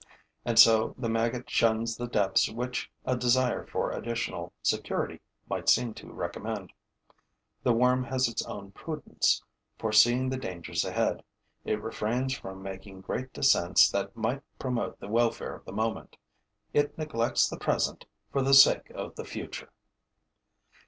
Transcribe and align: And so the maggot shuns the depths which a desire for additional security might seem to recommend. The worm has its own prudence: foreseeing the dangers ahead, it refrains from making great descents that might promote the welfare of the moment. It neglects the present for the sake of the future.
And 0.43 0.57
so 0.57 0.95
the 0.97 1.09
maggot 1.09 1.47
shuns 1.47 1.95
the 1.95 2.07
depths 2.07 2.49
which 2.49 2.89
a 3.05 3.15
desire 3.15 3.63
for 3.67 3.91
additional 3.91 4.51
security 4.63 5.21
might 5.47 5.69
seem 5.69 5.93
to 5.93 6.11
recommend. 6.11 6.73
The 7.61 7.73
worm 7.73 8.05
has 8.05 8.27
its 8.27 8.43
own 8.47 8.71
prudence: 8.71 9.43
foreseeing 9.77 10.27
the 10.29 10.37
dangers 10.39 10.83
ahead, 10.83 11.21
it 11.65 11.83
refrains 11.83 12.33
from 12.35 12.63
making 12.63 13.01
great 13.01 13.31
descents 13.31 13.91
that 13.91 14.17
might 14.17 14.41
promote 14.57 14.99
the 14.99 15.07
welfare 15.07 15.53
of 15.53 15.65
the 15.65 15.71
moment. 15.71 16.17
It 16.73 16.97
neglects 16.97 17.47
the 17.47 17.59
present 17.59 18.07
for 18.31 18.41
the 18.41 18.55
sake 18.55 18.89
of 18.95 19.13
the 19.15 19.23
future. 19.25 19.71